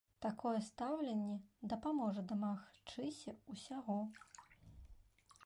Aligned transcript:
Такое 0.25 0.59
стаўленне 0.67 1.35
дапаможа 1.73 2.21
дамагчыся 2.33 3.31
ўсяго! 3.53 4.01